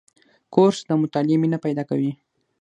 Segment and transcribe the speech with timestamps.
[0.53, 2.11] کورس د مطالعې مینه پیدا کوي.